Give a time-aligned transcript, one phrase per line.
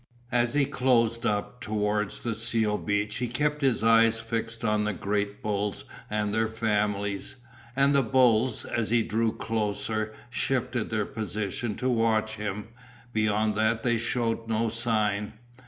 [0.31, 4.93] As he closed up towards the seal beach he kept his eyes fixed on the
[4.95, 7.35] great bulls and their families,
[7.75, 12.69] and the bulls, as he drew closer, shifted their position to watch him,
[13.13, 15.33] beyond that they shewed no sign.